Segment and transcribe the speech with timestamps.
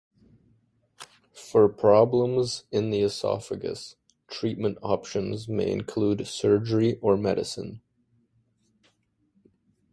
[1.35, 7.81] For problems in the esophagus, treatment options may include surgery or medicine.